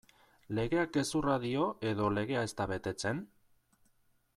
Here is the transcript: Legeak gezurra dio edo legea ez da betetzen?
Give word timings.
Legeak 0.59 0.95
gezurra 0.95 1.37
dio 1.45 1.67
edo 1.91 2.09
legea 2.17 2.45
ez 2.49 2.51
da 2.63 2.71
betetzen? 2.75 3.23